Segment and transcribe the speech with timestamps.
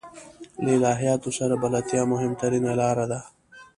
[0.63, 3.19] له الهیاتو سره بلدتیا مهمترینه لاره ده.